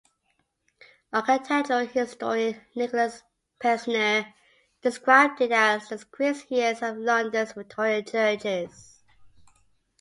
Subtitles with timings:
[1.13, 3.21] Architectural historian Nikolaus
[3.59, 4.33] Pevsner
[4.81, 9.03] described it as "the craziest of London’s Victorian churches".